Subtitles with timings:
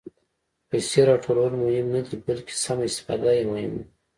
[0.69, 3.85] پېسې راټولول مهم نه دي، بلکې سمه استفاده یې مهمه ده.